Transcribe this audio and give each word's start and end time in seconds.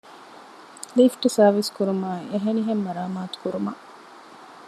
ލިފްޓް 0.95 1.27
ސާރވިސް 1.35 1.71
ކުރުމާއި 1.75 2.23
އެހެނިހެން 2.31 2.83
މަރާމާތު 2.85 3.37
ކުރުމަށް 3.43 3.81